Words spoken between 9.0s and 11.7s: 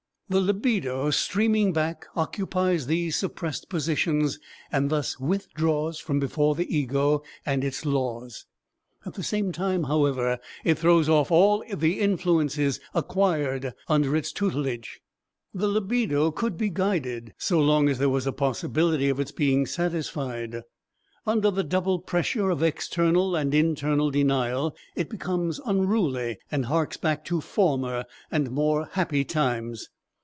At the same time, however, it throws off all